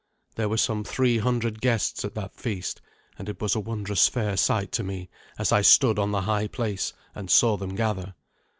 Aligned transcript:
There 0.35 0.49
were 0.49 0.57
some 0.57 0.83
three 0.83 1.19
hundred 1.19 1.61
guests 1.61 2.03
at 2.03 2.15
that 2.15 2.33
feast, 2.35 2.81
and 3.19 3.29
it 3.29 3.39
was 3.39 3.53
a 3.55 3.59
wondrous 3.59 4.07
fair 4.07 4.35
sight 4.35 4.71
to 4.71 4.83
me 4.83 5.11
as 5.37 5.51
I 5.51 5.61
stood 5.61 5.99
on 5.99 6.09
the 6.11 6.21
high 6.21 6.47
place 6.47 6.91
and 7.13 7.29
saw 7.29 7.55
them 7.55 7.75
gather. 7.75 8.15